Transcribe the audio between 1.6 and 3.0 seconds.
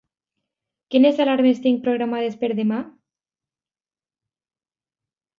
tinc programades per demà?